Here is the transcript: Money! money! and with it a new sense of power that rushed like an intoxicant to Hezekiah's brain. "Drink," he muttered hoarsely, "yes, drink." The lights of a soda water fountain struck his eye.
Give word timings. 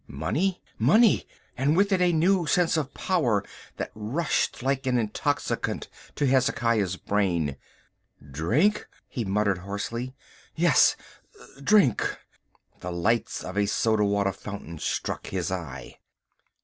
Money! 0.07 0.63
money! 0.79 1.27
and 1.55 1.77
with 1.77 1.91
it 1.91 2.01
a 2.01 2.11
new 2.11 2.47
sense 2.47 2.75
of 2.75 2.91
power 2.91 3.43
that 3.77 3.91
rushed 3.93 4.63
like 4.63 4.87
an 4.87 4.97
intoxicant 4.97 5.87
to 6.15 6.25
Hezekiah's 6.25 6.95
brain. 6.97 7.55
"Drink," 8.31 8.87
he 9.07 9.23
muttered 9.23 9.59
hoarsely, 9.59 10.15
"yes, 10.55 10.95
drink." 11.63 12.17
The 12.79 12.91
lights 12.91 13.43
of 13.43 13.55
a 13.55 13.67
soda 13.67 14.03
water 14.03 14.31
fountain 14.33 14.79
struck 14.79 15.27
his 15.27 15.51
eye. 15.51 15.99